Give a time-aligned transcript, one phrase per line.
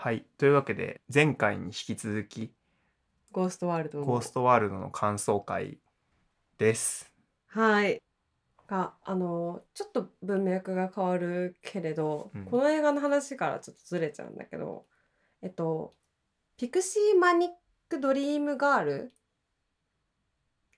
[0.00, 0.24] はい。
[0.38, 2.52] というわけで、前回に引き続き、
[3.32, 5.80] ゴーストワールドのゴーストワールドの感想会
[6.56, 7.12] です。
[7.48, 8.00] はい
[8.68, 14.86] があのちょっと文脈が変わるけれど、うんこの映画の話からちょっとずれちゃうんだけど
[15.42, 15.94] えっと
[16.56, 17.48] ピクシーマニッ
[17.88, 19.12] クドリームガール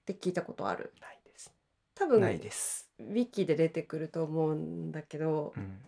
[0.00, 0.94] って聞いたことある？
[0.98, 1.52] ないです。
[1.94, 2.90] 多分ないです。
[2.98, 5.78] ウィキで出てくると思うんだけどうん。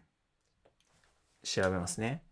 [1.43, 2.23] 調べますね。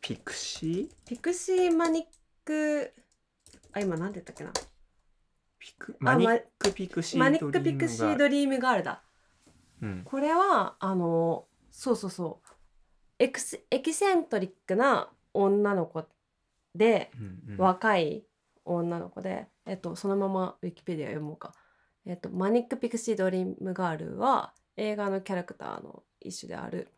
[0.00, 1.08] ピクシー？
[1.08, 2.02] ピクシーマニッ
[2.44, 2.92] ク
[3.72, 4.52] あ今何て言ったっけな？
[5.58, 9.02] ピクマニまックピクシーマニドリームックピクシーがドリームガールだ。
[9.82, 10.02] うん。
[10.04, 12.48] これはあのそうそうそう。
[13.18, 16.04] エクスエキセントリックな女の子
[16.74, 17.56] でうんうん。
[17.58, 18.24] 若い
[18.64, 21.52] 女の子で、えっと、そのままウィキペディア読もうか、
[22.06, 26.88] えっと、マニック・ピクシー・ドリーム・ガールは映画のキャラクターの一種である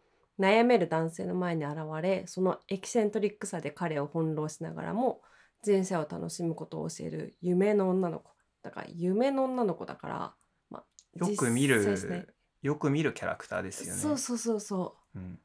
[0.42, 5.23] 悩める男性の前に現れそのエキセントリックさで彼を翻弄しながらも
[5.62, 8.30] 人生を楽しむことを教える夢の女の子
[8.62, 10.34] だから夢の女の子だから、
[10.70, 12.27] まあ、よく見る実際しない
[12.62, 14.00] よく見るキャラクターですよね。
[14.00, 15.39] そうそうそうそううん。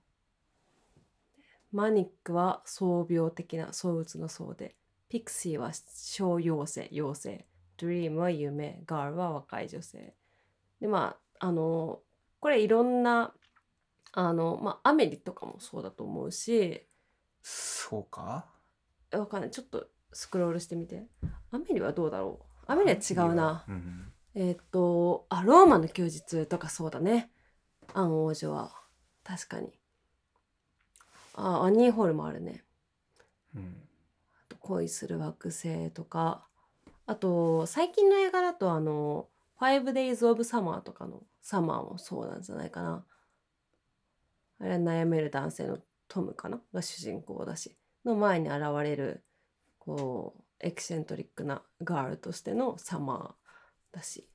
[1.72, 4.76] マニックは創病的な躁うつの層で、
[5.10, 7.46] ピクシーは小妖精、妖精、
[7.78, 10.14] ドリームは夢、ガールは若い女性。
[10.80, 12.02] で、まあ、あの、
[12.40, 13.34] これいろんな、
[14.14, 16.88] あの、まあ、アメリとかもそうだと思うし、
[17.42, 18.46] そうか？
[19.12, 19.52] わかんない。
[19.52, 21.08] ちょっとスクロールしてみて。
[21.52, 22.72] アメリはどうだろう？
[22.72, 23.64] アメリは違うな。
[23.68, 24.12] うん。
[24.36, 27.32] えーっと、あ、ローマの休日とかそうだね。
[27.94, 28.72] アン王女は。
[29.24, 29.80] 確かに。
[31.36, 32.64] あ、アニーホールもあるね。
[33.56, 33.84] うん。
[34.42, 36.46] あと恋する惑星とか
[37.06, 43.06] あと最近の映画だとあの「5days of summer」とかの「サマー」もそうなんじゃないかな
[44.60, 45.78] あれは悩める男性の
[46.08, 49.24] トムかなが主人公だしの前に現れる
[49.78, 54.28] こうエキセントリックなガールとしてのサマーだし、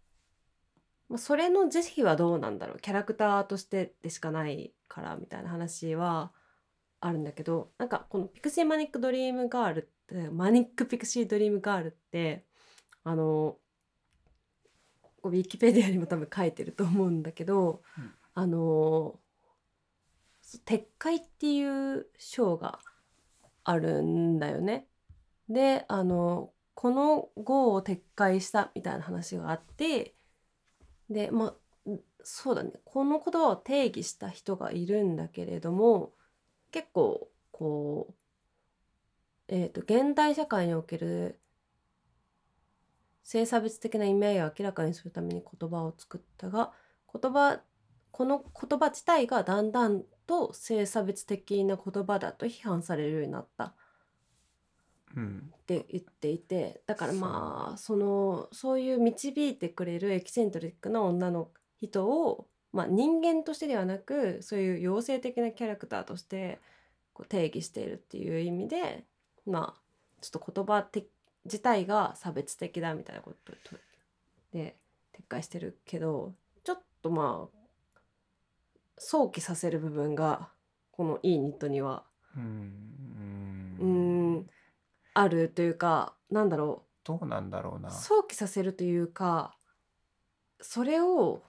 [1.09, 2.79] まあ、それの是非はどうなんだろう。
[2.79, 6.33] キャラクターとしてでしかないからみたいな話は
[7.01, 12.45] あるんだけどなんかこのピクシーマニックドリームガールってマニックピクシードリームガールって
[13.03, 13.57] あの
[15.25, 18.15] ウィキペディアにも多分書いてると思うんだけど、うん。
[18.35, 19.19] あの
[20.65, 22.79] 撤回っていう章が
[23.65, 24.87] あるんだよね。
[25.49, 30.15] であのこの号を撤回したみたいな話があって
[31.11, 31.55] でまあ
[32.23, 36.13] そうだねこの言葉を定義した人がいるんだけれども
[36.71, 38.15] 結構こう
[39.49, 41.39] えー、と現代社会における
[43.23, 46.73] 性差別的な意味合いを明らかにするために言葉を作ったが
[47.13, 47.61] 言葉
[48.11, 53.75] この言葉自体がだんだんと性差別的な言葉だと批判されるようになったっ
[55.17, 55.53] うん。
[55.67, 61.51] て言っていてだからまあそのそういう導いてくれるエキセントリックな女の
[61.81, 66.61] 人を、まあ、人間としてではなくそういう妖精的なキャラクターとして
[67.13, 69.05] こう定義しているっていう意味で
[69.47, 69.81] まあ
[70.21, 71.09] ちょっと言葉的
[71.45, 73.53] 自体が差別的だみたいなこと
[74.53, 74.77] で
[75.13, 76.35] 撤回してるけど
[76.65, 77.62] ちょっとまあ
[78.99, 80.51] 想起させる部分が
[80.91, 82.05] このいいニットには
[82.37, 83.77] うん。
[83.81, 83.87] うー
[84.41, 84.47] ん
[85.15, 87.91] あるというかなんだろどうなんだろううな。
[87.91, 89.57] 想起させるというか
[90.61, 91.43] それを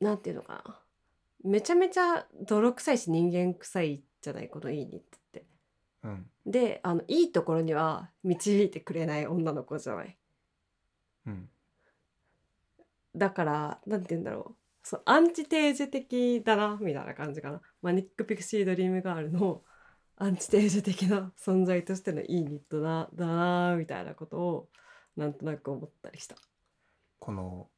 [0.00, 0.80] なんていうのかな
[1.44, 5.46] めちゃめちゃ泥臭いし人間臭いじゃないこのいいニットって。
[6.04, 6.26] うん。
[6.46, 10.16] であのいいところには導いてくれない女の子じゃない。
[11.26, 11.48] うん。
[13.16, 19.62] だからなんて言うんだろうそうアンチテージ的だなみたいな感じかなマニック・ピクシー・ドリームガールの
[20.16, 24.68] アンチテージ的な存在としてのいいニットだだなみたいなことを
[25.16, 26.36] なんとなく思ったりした。
[27.18, 27.68] この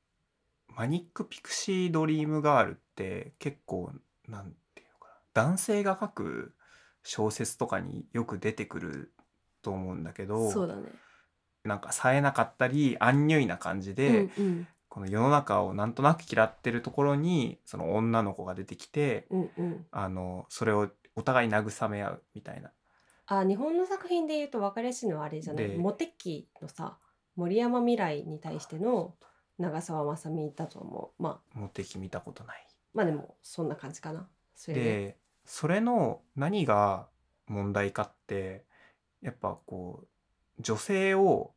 [0.69, 3.93] マニック・ピクシー・ドリーム・ガールって結構
[4.27, 6.55] なんていうのかな男性が書く
[7.05, 9.15] 小説とかによく出てくる
[9.63, 10.91] と思うんだけどそうだね。
[11.63, 19.87] なんか冴えなかったりアンニュイな感じで、うんうんこの世の中をなんとなく嫌ってるところにその女の子が出てきてうんうん。
[19.91, 22.71] あのそれをお互い慰め合うみたいな。
[23.27, 25.69] あ日本の作品で言うと分かりやすいのはあれじゃない？
[25.69, 26.97] でモテ期のさ
[27.35, 29.13] 森山未来に対しての
[29.59, 31.23] 長澤まさみだと思う。
[31.23, 32.67] まあモテ期見たことない。
[32.95, 34.27] まあでもそんな感じかな。
[34.55, 37.07] それででそれの何が
[37.49, 38.65] 問題かって
[39.21, 40.05] やっぱこ
[40.59, 41.53] う女性を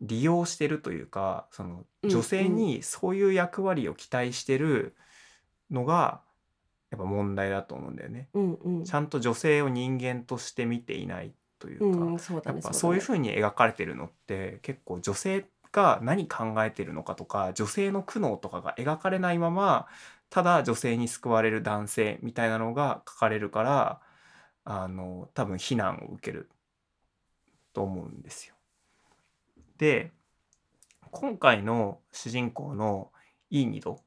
[0.00, 4.94] 利用してるというかそのうん女性にそういう役割を期待してる
[5.70, 6.22] のが
[6.90, 8.28] やっぱ問題だと思うんだよね。
[8.34, 19.86] うんうんちゃんと女性を人間として見ていないというか、うんそうだねやっぱそういうだね風に描かれてるのって結構女性が何考えてるのかとか女性の苦悩とかが描かれないまま
[20.30, 24.00] ただ女性に救われる男性みたいなのが書かれるから
[24.64, 26.50] あの多分非難を受ける
[27.72, 28.57] と思うんですよ。
[29.78, 30.12] で
[31.10, 33.10] 今回の主人公の
[33.50, 34.00] イーニド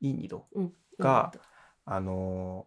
[0.00, 1.32] イーニドうんが
[1.84, 2.66] あの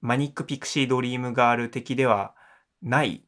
[0.00, 2.34] マニック・ピクシー・ドリームガール的では
[2.82, 3.24] ない、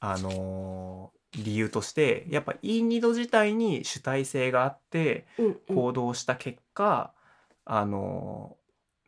[0.00, 5.76] あの理由としてやっぱイーニド自体に主体性があってうんうん。
[5.76, 7.12] 行動した結果、
[7.64, 8.56] あの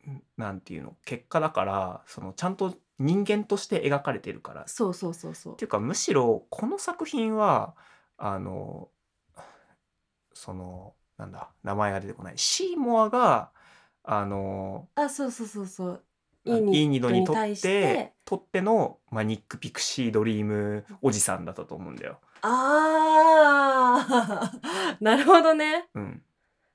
[0.09, 4.61] んなんていうの結果だからそのちゃんと人間として描かれてるから。
[4.61, 5.57] っそうそうそうそう。
[5.57, 7.75] ていうかむしろこの作品は
[8.19, 8.89] あの
[10.35, 12.35] そのなんだ名前が出てこない。
[12.37, 13.51] シーモアが
[14.05, 16.05] あのあそうそうそうそう。
[16.47, 22.21] あイーニドにとってとってのマニック・ピクシー・ドリームおじさんだったと思うんだよ。
[22.43, 24.53] ああ
[25.01, 25.89] なるほどね。
[25.95, 26.23] うん、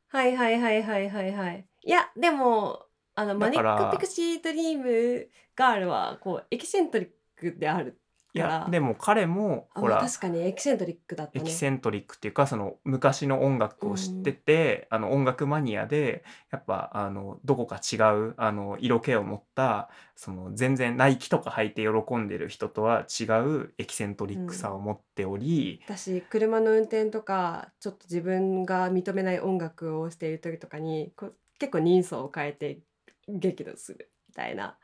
[0.07, 1.67] はいはいはいはいはいはい。
[1.83, 2.84] いやでも
[3.15, 7.99] あのマニだからック・ピクシー・ドリームガールはこうエキセントリックである
[8.35, 11.41] いやでも彼もあほらまあ確かにエキセントリックだったね。
[11.41, 31.13] エキセントリックっていうかその昔の音楽を知ってて、あの音楽マニアでやっぱあのどこか違うあの色気を持ったその全然ナイキとか履いて喜んでる人とは違うエキセントリックさを持っており、私車の運転とかちょっと自分が認めない音楽をしている時とかに
[31.57, 32.79] 結構人相を変えて
[33.27, 34.77] 激怒するみたいな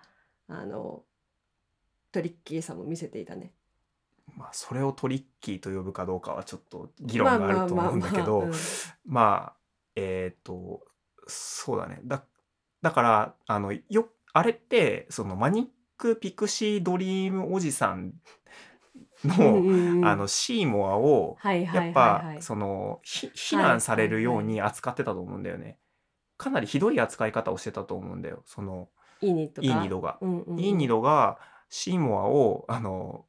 [0.48, 1.04] あの
[2.12, 3.54] トリッキーさも見せていたね。
[4.38, 8.50] まあ、それをトリッキーと呼ぶかどうかはちょっと議論があると思うんだけど
[9.06, 9.54] まあ
[9.96, 10.82] えっ、と
[11.28, 12.00] そうだね。
[12.06, 12.24] だ
[12.82, 15.66] だからあのよあれってそのマニッ
[15.98, 18.14] ク・ピクシー・ドリームおじさん
[19.26, 20.06] の、うんうんうん。
[20.06, 25.78] あのシーモアをやっぱはいそのひ非難されるように扱ってたと思うんだよね。
[26.42, 28.42] かなりひどい扱い方をしてたと思うんだよ。
[28.48, 28.90] その
[29.22, 30.18] イーニーニドが。
[30.20, 30.60] うんうんうん。
[30.60, 31.38] イーニドが
[31.70, 33.26] シーモアをあの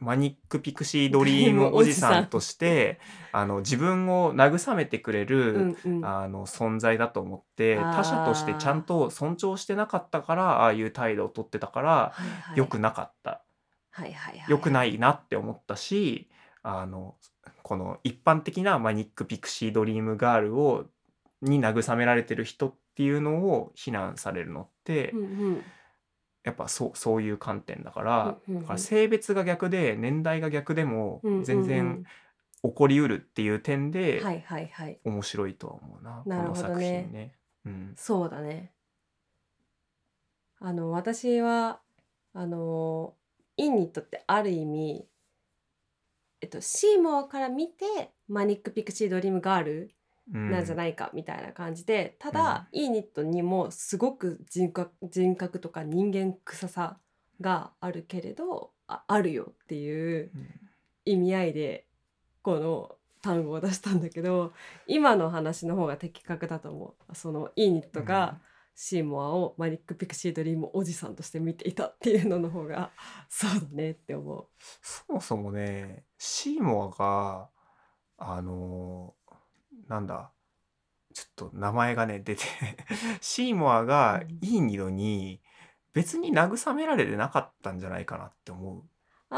[0.00, 2.26] マニック・ピクシー・ドリームおじさん。
[2.26, 3.00] として
[3.32, 6.04] あの自分を慰めてくれる、うんうん。
[6.04, 12.58] あの存在だと思って他者としてちゃんと尊重してなかったからああいう態度を取ってたからはいはい。
[12.58, 13.42] 良くなかった。
[13.92, 14.44] はいはいはい。
[14.46, 16.28] 良くないなって思ったし
[16.62, 17.14] あの
[17.62, 20.84] この一般的なマニック・ピクシー・ドリームガールを
[21.42, 25.62] に慰められてる人っていうのを非難されるのって、うんうん。
[26.44, 28.62] やっぱそうそういう観点だから,、うんうんうん。
[28.62, 31.44] だから性別が逆で年代が逆でもうんうんうん。
[31.44, 32.04] 全然
[32.62, 34.98] 起こりうるっていう点ではいはいはい。
[35.04, 36.42] 面白いとは思うな、なね。
[36.42, 37.34] この作品ね。
[37.66, 37.92] うん。
[37.96, 38.72] そうだね。
[40.64, 41.80] あの私は
[42.34, 43.14] あの
[43.56, 45.04] インニットってある意味
[46.40, 49.90] えっとシーモアから見てマニック・ピクシー・ドリーム・ガールうん
[50.28, 56.98] なんじゃないかみたいな感じで、ただ、イーニットにもすごく人格人格とか人間臭さ
[57.40, 60.60] があるけれどああるよっていううん。
[61.04, 61.86] 意味合いで
[62.42, 64.52] この単語を出したんだけど
[64.86, 67.14] 今の話の方が的確だと思う。
[67.16, 68.40] そのイーニットが
[68.74, 72.90] シーモアをマニック・ピクシー・ドリームおじさんとして見ていたっていうのの方が
[73.28, 74.46] そうだねって思う。
[74.80, 77.48] そもそもねシーモアが
[78.16, 79.14] あの
[79.88, 80.30] なんだ？
[81.14, 82.42] ちょっと名前がね出て
[83.20, 84.38] シーモアがうん。
[84.40, 85.40] イーニドに
[85.92, 88.82] 別に慰められてなかったんじゃないかなって思う。
[89.28, 89.36] あ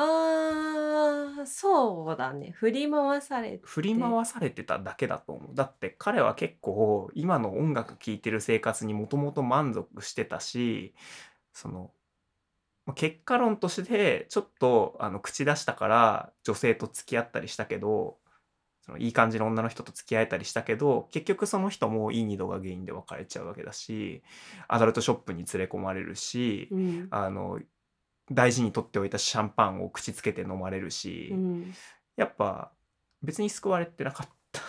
[1.42, 2.50] ーそうだね。
[2.52, 3.60] 振り回されて。
[3.64, 5.54] 振り回されてただけだと思う。
[5.54, 10.94] だって彼は結構今の音楽聴いてる生活にもともと満足してたし
[11.52, 11.90] その
[12.86, 18.16] まあ結果論としてちょっとあの口出したから女性と付き合ったりしたけど
[18.84, 24.22] そのいい感じの女の人と付き合えたりしたけど結局その人もいい二度が原因で別れちゃうわけだし
[24.68, 27.60] アダルトショップに連れ込まれるし、うんあの
[28.30, 31.74] 大事に取っておいたシャンパンを口つけて飲まれるし、うん
[32.16, 32.70] やっぱ
[33.22, 34.62] 別に救われてなかった。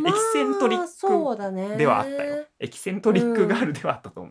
[0.00, 2.46] まあエキセントリックそうだねではあったよ。
[2.58, 4.30] エキセントリックガールではあったと思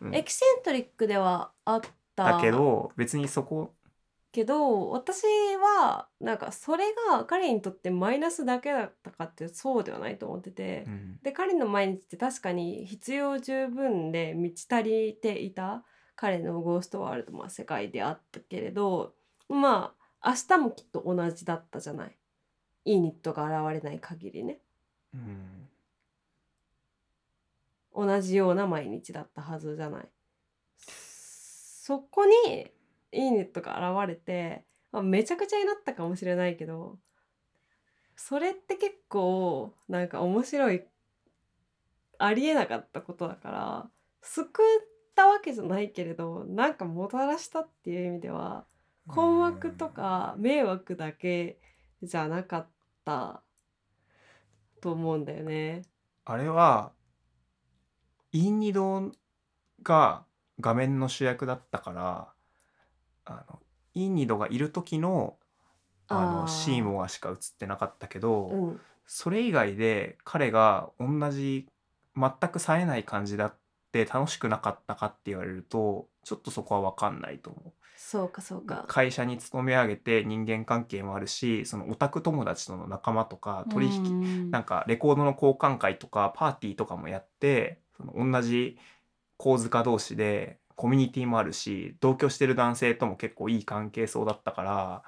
[0.00, 0.06] う。
[0.06, 1.80] うんエキセントリックではあっ
[2.16, 3.72] ただけど別にそこ
[4.32, 5.24] けど私
[5.76, 11.18] はなんかそれが彼にとってマイナスだけだったかってそうではないと思ってて、うん。
[11.22, 15.84] で彼の毎日って確かに必要十分で満ち足りていた
[16.16, 19.12] 彼のゴーストワールドまあ世界であったけれど
[19.48, 22.16] まあ明日もきっと同じだったじゃない。
[22.84, 24.58] いいニットが現れない限りね。
[25.14, 25.68] うん。
[27.94, 30.08] 同じような毎日だったはずじゃない。
[30.78, 32.70] そこに
[33.12, 36.98] いいねとか現れて、まあ、めちゃくちゃになったかもしれないけど
[38.16, 40.82] それって結構なんか面白い
[42.18, 43.90] ありえなかったことだから
[44.22, 44.64] 救っ
[45.14, 48.64] たわけじゃないけれどなんかもたらしたっていう意味では
[49.08, 51.58] 困惑とか迷惑だけ
[52.02, 52.66] じゃなかっ
[53.04, 53.42] た
[54.80, 55.82] と思うんだよね。
[56.24, 56.92] あれは
[58.30, 59.10] インニド
[59.82, 60.24] が
[60.60, 62.31] 画面の主役だったから
[63.24, 63.58] あの
[63.94, 65.36] インニドがいる時の
[66.08, 71.68] あのあーシーモアしか映ってなかったけど、うん、それ以外で彼が同じ
[72.16, 73.54] 全く冴えない感じだっ
[73.92, 77.72] て楽しくなかったかって言われるとちょっとそこは分かんないと思う。
[77.96, 78.84] そうかそうか。
[78.88, 88.76] 会社に勤め上げて人間関係もあるしそのオタク友達との仲間とか取引引なんかレコードの交換会とかパーティーとかもやってその同じ
[89.36, 95.02] 構図家同士でコミュニティもあるし同居してる男性とも結構いい関係そうだったから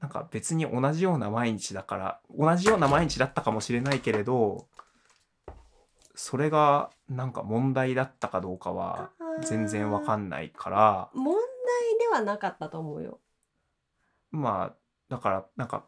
[0.00, 4.66] なんか別に同じような毎日だから同じような毎日だったかもしれないけれど
[6.14, 9.10] それがなんか問題だったかどうかは
[9.42, 13.20] 全然わかんないから問題ではなかったと思うよ。
[14.30, 14.76] まあ
[15.10, 15.84] だからなんか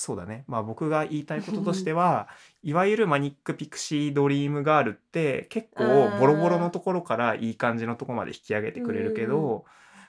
[0.00, 2.28] そうだねまあ僕が言いたいこととしては
[2.62, 9.64] いわゆるマニック・ピクシー・ドリームガールって結構ボロボロのところからいい感じのところまで引き上げてくれるけうんど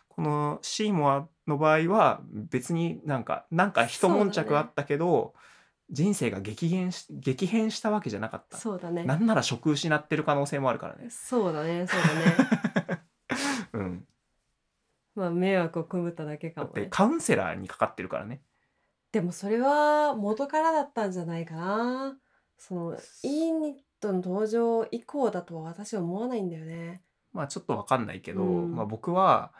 [0.09, 5.33] このシーモアの場合は別になんかなんか一悶着あったけど、
[5.89, 8.57] 人生が激減し激変したわけじゃなかった。
[8.57, 9.03] そうだね。
[9.03, 11.09] なんなら職失ってる可能性もあるからね。
[11.09, 13.01] そうだねそうだね。
[13.73, 14.07] うん、
[15.15, 16.89] まあ迷惑を被っただけかだってもね。
[16.91, 18.41] カウンセラーにかかってるからね。
[19.11, 22.17] でもそれは元からだったんじゃないかな。
[22.57, 27.01] そのイーニットの登場以降だとは私は思わないんだよね。
[27.33, 29.51] まあちょっとわかんないけど、うんまあ僕は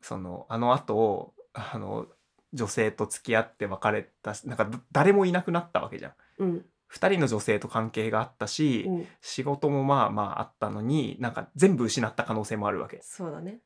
[0.00, 2.06] そのあの後あの
[2.52, 6.12] 女性と付き合って別れたしなんかど誰もいなくなったわけじゃん。
[6.38, 13.00] うん2人の女性と関係があったし、うん仕事もまあまああったのになんか全部失った可能性もあるわけ。
[13.02, 13.60] そうだね。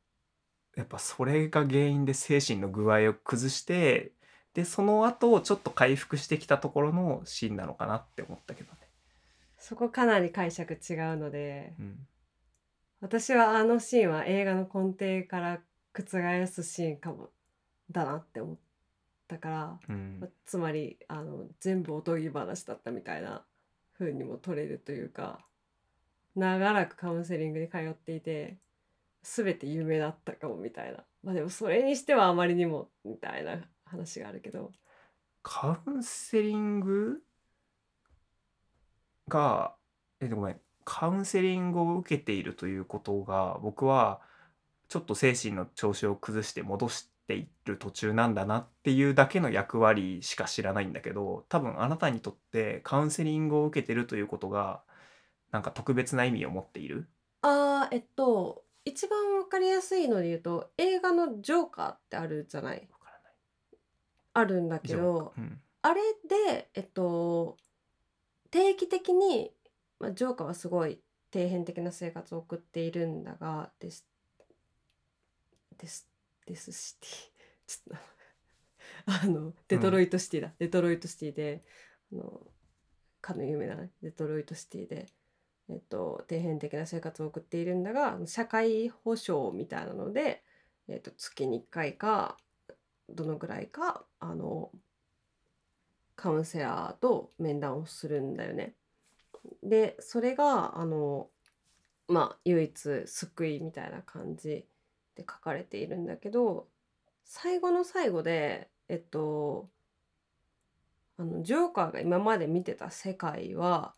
[0.77, 4.13] やっぱそれが原因で精神の具合を崩して
[4.57, 8.79] でその後ちょっと回復してきたところのシーンなのかなって思ったけどね。
[9.59, 11.75] そこかなり解釈違うので。
[11.79, 12.07] うん。
[12.99, 15.59] 私はあのシーンは映画の根底から
[15.93, 17.29] 覆すシーンかも
[17.91, 18.57] だなって思っ
[19.27, 20.17] たから、うん。
[20.21, 23.45] まあつまりあの全部おとぎ話だったみたいな
[23.99, 25.39] 風にも取れるというか
[26.35, 28.57] 長らくカウンセリングに通っていて
[29.21, 31.03] 全て夢だったかもみたいな。
[31.23, 34.71] まあでもそれにしてはあまりにもみたいな話があるけど。
[35.43, 37.21] カウンセリング
[39.27, 39.75] が
[40.19, 40.61] えごめん。
[40.83, 44.21] カウンセリングを受けているということが僕は
[44.87, 54.81] ちょっと精神の調子を崩して戻している途中なんだなっていうだけの役割しか知らないんだけど多分あなたにとってカウンセリングを受けてるということが
[55.51, 57.09] なんか特別な意味を持っている？
[57.41, 62.87] あーえっと一番わかりやすいので言うと映画の「ジョーカー」ってあるじゃない？
[64.37, 65.59] あるんだけどうん。
[65.81, 67.57] あれでえっと
[68.51, 69.51] 定期的に、
[69.99, 70.99] まあ、ジョーカーはすごい
[71.33, 74.05] 底辺的な生活を送っているんだがです
[75.77, 76.07] です
[76.45, 77.09] ですシティ
[77.67, 78.17] ちょっと
[79.23, 81.61] あのデトロイトシティだ、デトロイトシティで
[82.11, 82.41] あの
[83.21, 85.07] かの有名なねデトロイトシティで、
[85.69, 90.43] えっと、底辺的な生活を送っているんだが社会保障みたいなので、
[90.89, 92.37] えっと、月に1回か
[93.09, 94.71] どのぐらいかあの
[96.15, 98.73] カウンセラーと面談をするんだよね。
[99.63, 101.29] でそれがあの
[102.07, 104.65] まあ唯一救いみたいな感じ
[105.15, 106.67] で書かれているんだけど
[107.23, 109.69] 最後の最後でえっと
[111.17, 113.93] あのジョーカーが今まで見てた世界は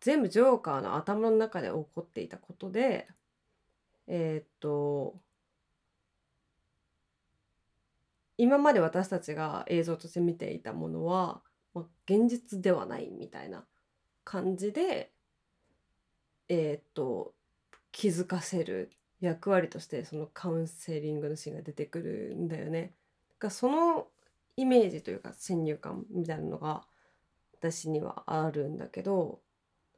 [0.00, 3.08] 全部ジョーカーの頭の中で起こっていたことで
[4.06, 5.14] えっと
[8.38, 11.42] 今まで私たちが映像として見ていたものは、
[11.74, 13.64] まあ、現実ではないみたいな
[14.24, 15.12] 感じで
[16.48, 17.34] えーと
[17.92, 18.90] 気づかせる
[19.20, 22.94] 役割としてそのカウンセリングのシーンが出てくるんだよね。
[23.40, 24.08] だその
[24.56, 26.84] イメージというか先入観みたいなのが
[27.58, 29.40] 私にはあるんだけど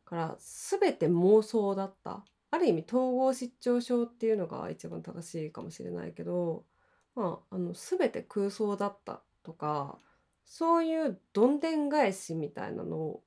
[0.04, 6.64] だから全て妄想だったある意味統合失調症っていうのが一番正しいかもしれないけど
[7.18, 9.98] まあ、あの全て空想だったとか
[10.44, 13.18] そういうどんでん返しみたいなの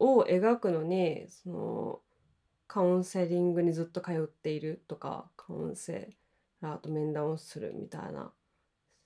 [0.00, 2.00] を描くのにその
[2.66, 6.16] カカウンセリングにずっと通っているとかカウンセ
[6.60, 8.32] ラーと面談をするみたいな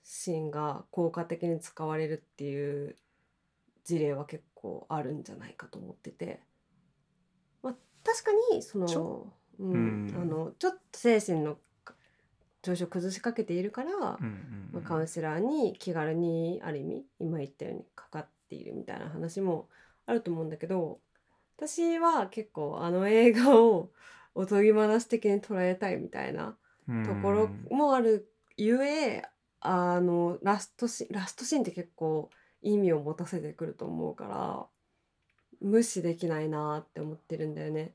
[0.03, 2.95] シーンが効果的に使われるっていう
[3.83, 6.41] 事例は結構あるんじゃないかと思ってて、
[7.61, 10.15] まあ、確かにその、ううんん。
[10.19, 11.57] あのちょっと精神の
[12.63, 19.67] 調子を崩しかけているから、うんうんまあ、カウンセラーに気軽にある意味今言ったようにかかっているみたいな話も
[20.05, 20.99] あると思うんだけど
[21.57, 23.91] 私は結構あの映画を
[24.33, 26.55] おとぎ話的に捉えたいみたいな
[26.87, 29.23] うんところもあるゆえ
[29.59, 32.29] あのラストシラストシーンって結構
[32.61, 34.65] 意味を持たせてくると思うから
[35.61, 37.93] 無視できないなって思ってるんだよね。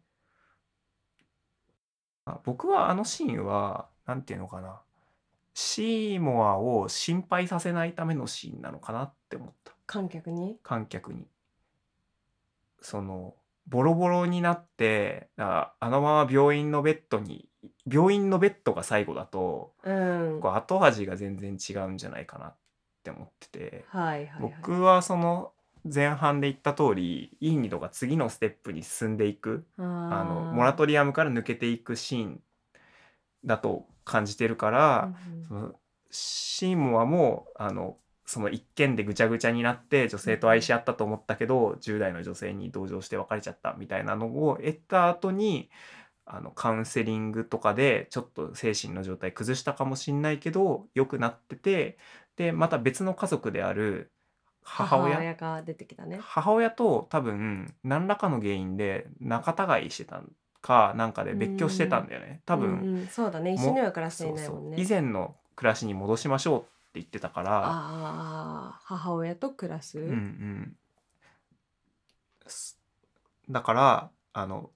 [2.27, 4.81] あ僕はあのシーンはなんていうのかな。
[5.53, 9.73] シーモアを心配させないためのシーンなのかなって思った。
[9.87, 10.57] 観客に？
[10.63, 11.27] 観客に。
[12.81, 13.35] その
[13.67, 17.49] ボロボロになってああのまま病院のベッドに
[17.87, 20.41] 病院のベッドが最後だとうん。
[20.41, 22.55] こう後味が全然違うんじゃないかなっ
[23.05, 23.85] て思ってて。
[23.89, 24.55] はいはいはい。
[24.61, 25.53] 僕はその
[25.85, 29.67] 前半で言った通りイーニドが次のステップに進んでいく。
[29.77, 29.83] あ
[30.25, 32.41] のモラトリリアムから抜けていくシーン
[33.45, 35.13] だと感じてるから、
[35.47, 35.75] その
[36.11, 45.71] シーモアもあのその一件でぐちゃぐちゃになって女性と愛し合ったと思ったけど、10代の女性に同情して別れちゃったみたいなのを得た後に
[46.31, 51.97] あのカウンセリングとかでちょっと精神の状態崩したかもしんないけど良くなってて
[52.37, 54.13] でまた別の家族である
[54.63, 56.19] 母母親親が出てきたね。
[56.21, 60.23] 母親と多分何らかの原因で仲違いしてた
[60.61, 64.77] かなんかで別居してたんだよね多分、うんうんそうだね一緒には暮らしていないもんね。
[64.81, 69.99] 以前の暮らしに戻しましょうって言ってたから母親と暮らす？
[69.99, 70.77] うんうん
[72.47, 72.79] す
[73.51, 74.71] だからあの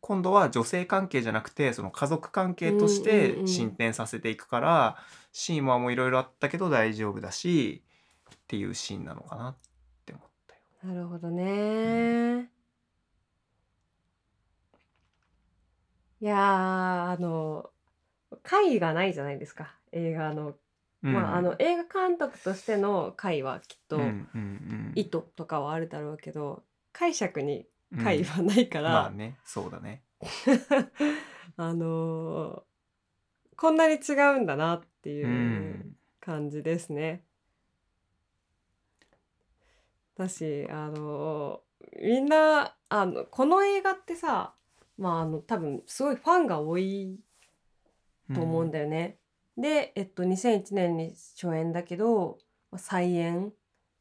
[0.00, 4.96] 今度は女性関係じゃなくてその家族関係としうんうんてうん進展させていくから、
[5.32, 7.82] シーモアもいろいろあったけど大丈夫だし
[8.34, 9.56] っていうシーンなのかなっ
[10.06, 10.94] て思ったよ。
[10.94, 12.48] なるほどね。
[16.20, 17.70] いやーあの
[18.42, 20.54] 会がないじゃないですか映画の、
[21.02, 21.12] うん。
[21.12, 30.02] まああの映画監督としての会はきっとうんうんうん意図とかはあるだろうけど解釈にうん会はないから、まあねそうだね。
[31.56, 32.62] あのー
[33.56, 37.24] こんなに違うんだなってういうん感じですね。
[40.16, 41.62] だしあの
[42.00, 44.54] みんなあのこの映画ってさ
[44.98, 47.18] まああの多分すごいファンが多い
[48.34, 49.18] と思うんだよね。
[49.56, 52.38] で、えっと、2001年に初演だけど
[52.70, 53.52] まあ再演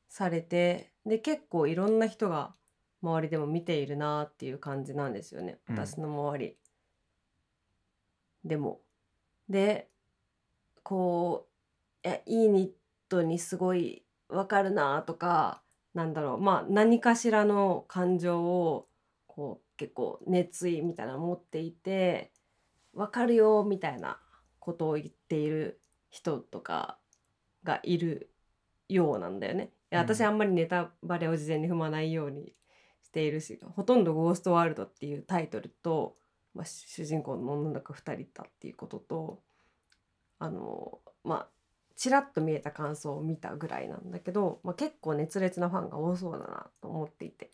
[0.09, 2.53] されてで結構いろんな人が
[3.01, 5.59] 周りでも見ているなっていう感じなんですよね。
[5.69, 5.75] うん。
[5.75, 6.57] 私の周り。
[8.43, 8.81] でも。
[9.47, 9.89] で
[10.83, 11.47] こ
[12.03, 12.69] うえいいニッ
[13.09, 15.61] トにすごいわかるなとか
[15.93, 16.37] なんだろう。
[16.39, 18.87] まあ何かしらの感情を
[19.25, 22.31] こう結構熱意みたいなの持っていて
[22.93, 24.19] わかるよみたいな
[24.59, 26.97] ことを言っている人とか
[27.63, 28.31] がいる
[28.89, 29.71] ようなんだよね。
[29.91, 32.53] いやうん私あんまりネタバレを事前に踏まないように
[33.01, 36.17] しているしほとんど「ゴーストワールド」っていうタイトルと、
[36.53, 39.41] まあ、主人公の女の子2人いたっていうことと
[40.39, 41.47] あのまあ
[41.95, 47.51] ちらっと見えた感想を見たぐらいなんだけど、まあ、結構熱烈なファンが多そうだなと思っていて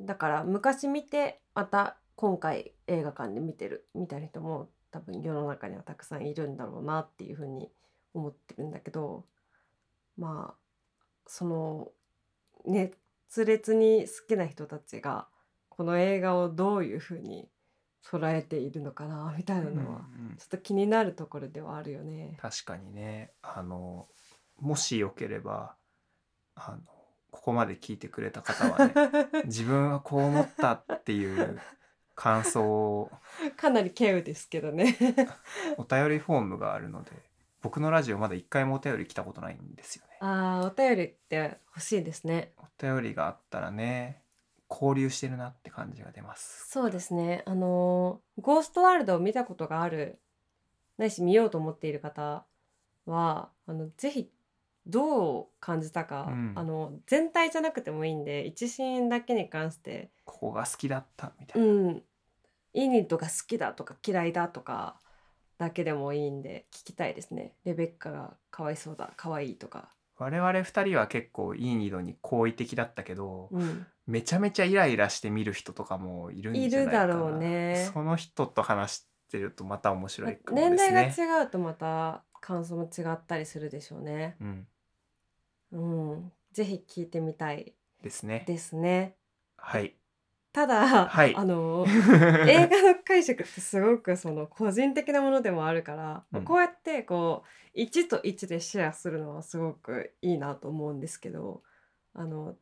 [0.00, 7.70] だから昔見てまた今回映画館で見てるみたいな人も多分世の中にはたくさんいるんだろうなっていうふうに
[8.14, 9.24] 思ってるんだけど
[10.16, 10.54] まあ
[11.26, 11.88] その
[12.66, 12.96] 熱
[13.44, 15.28] 烈に好きな人たちが
[15.68, 17.48] この映画をどういうふうに
[18.04, 22.36] 捉えているのかなみたいなのはうんうんちょっと気になるところではあるよね。
[22.40, 24.08] 確かにねあの
[24.58, 25.76] もしよければ
[26.54, 26.99] あの
[27.30, 28.94] ここまで聞いてくれた方はね
[29.46, 31.60] 自分はこう思ったっていう
[32.14, 33.10] 感想を
[33.56, 34.96] かなり稀有ですけどね。
[35.78, 37.12] お便りフォームがあるので
[37.62, 40.16] 僕のラジオまだ一回もお便り来たことないんですよね。
[40.20, 42.52] ああお便りって欲しいですね。
[42.58, 44.22] お便りがあったらね
[44.70, 46.68] 交流してるなって感じが出ます。
[46.68, 47.42] そうですね。
[47.46, 50.18] あのーゴーストワールドを見たことがある
[50.96, 52.44] ないし見ようと思っている方
[53.06, 54.30] はあのぜひ
[54.86, 61.92] どう感じたか、うんあの全体じゃなくてもいいんで一シーンだけに関してここが好きだったみたいうな。
[61.92, 62.02] ん
[62.72, 64.96] イニットが好きだとか嫌いだとか
[65.58, 67.52] だけでもいいんで聞きたいですね。
[67.64, 69.90] レベッカがかわいそうだかわいいとか。
[70.16, 77.06] 我々二人は結構いい二度に好意的だったけど、うん、めちゃめちゃイライラして見る人とかもいるんいじゃないかな。
[77.06, 77.90] るだろうね。
[77.92, 81.14] その人と話してるとまた面白まいかもです年代ね。
[81.16, 84.36] が違うとまた感想も違ったりするでしょうね。
[84.40, 84.66] うん。
[85.72, 86.32] うん。
[86.52, 88.44] ぜひ聞いてみたいですね。
[88.46, 89.16] ですね。
[89.56, 89.94] はい。
[90.52, 91.86] ただ、はいあの
[92.48, 101.62] 映画の解釈ってすごくその個人的なものでもあるから、うんこうやってこう1と1でシェアするのはすごくいいなと思うんですけど
[102.14, 102.56] あの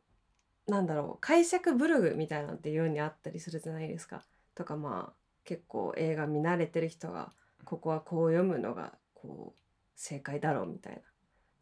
[0.67, 4.23] なんだろう解釈ブログみたいなのって世にあったりするじゃないですか。
[4.53, 7.33] とかまあ結構映画見慣れてる人が
[7.65, 9.68] ここはこう読むのがこう
[10.01, 11.01] 正解だろうみたいな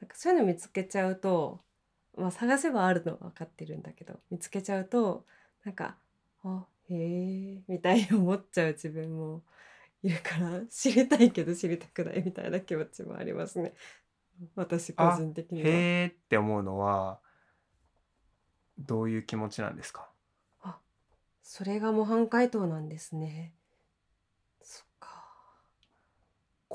[0.01, 1.59] なんかそういうの見つけちゃうと
[2.15, 5.25] まあ探せばあるのは分かってるんだけど見つけちゃうと
[5.65, 5.95] なんか
[6.43, 9.41] あへえみたいに思っちゃう自分も
[10.03, 13.73] いるから知りたいけど知りたくないみたいな気持ちもありますね
[14.55, 15.67] 私個人的には。
[15.67, 17.19] へーって思うのは
[18.77, 20.07] どういう気持ちなんですか？
[20.61, 20.77] あ
[21.41, 23.55] それが模範解答なんですね。
[24.61, 25.09] そっか。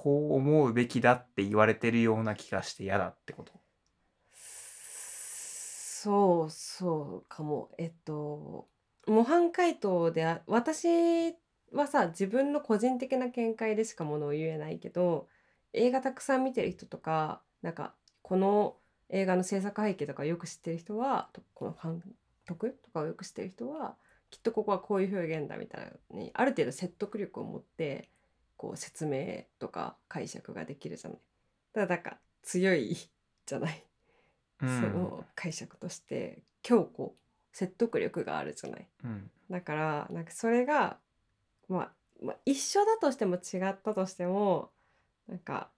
[0.02, 3.52] こう思うべきだって言われてるような気がして嫌だってこと？
[4.34, 7.70] そうそうかも。
[7.78, 8.66] えっと
[9.06, 11.36] 模範解答で私
[11.72, 15.28] はさ自分の個人的な見解でしかものを言えないけど
[15.72, 18.74] 映画たくさん見てる人とかなんかこの
[19.08, 22.02] 映画の制作背景とかよく知ってる人はこの監
[22.44, 23.94] 督とかをよく知ってる人は
[24.30, 28.08] きっとここはこういう表現だみたいなにある程度説得力を持って
[28.62, 31.18] こう説明とか解釈ができるじゃない。
[31.74, 32.96] ただなんか強い
[33.44, 33.84] じゃない。
[34.62, 37.10] うんその解釈として強固
[37.52, 41.00] 説得力があるじゃないうんだからなんかそれが、
[41.68, 44.70] まあ、まあ一緒だとしても違ったとしても
[45.26, 45.68] なんか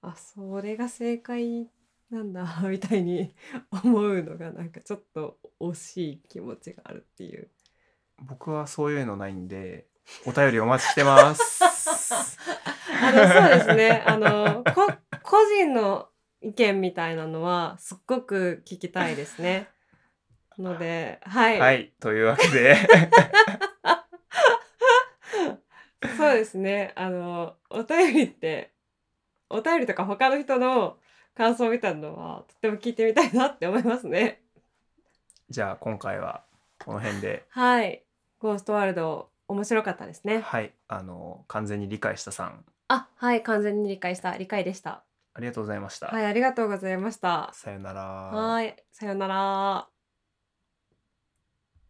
[0.00, 1.68] あそれが正解
[2.08, 3.34] なんだ みたいに
[3.70, 7.50] 思うのがなんかちょっと惜しい気持ちがあるっていう。
[8.22, 9.86] 僕はそういうのないんで
[10.24, 12.01] お便りお待ちしてます
[13.02, 16.08] あのそうですねあのこ個人の
[16.40, 19.68] 意見みたいなのはすっごく聞きたいですね。
[20.58, 22.76] のではい、はいというわけで
[26.16, 26.92] そうですね。
[26.96, 28.72] あの、お便りって、
[29.48, 30.96] お便りとか他の人の
[31.34, 34.42] 感想みたいなのは、とっても聞いてみたいなって思いますね。
[35.50, 36.44] じゃあ今回は
[36.78, 38.04] この辺ではい。
[38.38, 40.40] ゴーストワールド、面白かったですね。
[40.40, 43.42] はいあの完全に理解したさんあ、はい。
[43.42, 44.36] 完全に理解した。
[44.36, 45.04] 理解でした。
[45.34, 46.26] ありがとうございました、はい。
[46.26, 47.52] ありがとうございました。
[47.54, 48.76] さよならはい。
[48.92, 49.91] さようなら。